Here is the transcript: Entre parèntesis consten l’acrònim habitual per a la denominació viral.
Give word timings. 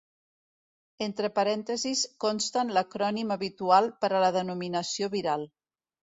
Entre 1.07 1.29
parèntesis 1.35 2.01
consten 2.25 2.73
l’acrònim 2.79 3.35
habitual 3.37 3.93
per 4.01 4.11
a 4.21 4.25
la 4.27 4.33
denominació 4.41 5.13
viral. 5.19 5.47